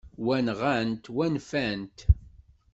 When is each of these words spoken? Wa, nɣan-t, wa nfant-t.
Wa, 0.25 0.37
nɣan-t, 0.47 1.05
wa 1.15 1.25
nfant-t. 1.35 1.99